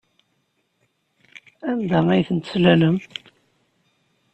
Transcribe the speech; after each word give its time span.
Anda 1.69 1.99
ay 2.09 2.23
tent-teslalem? 2.27 2.97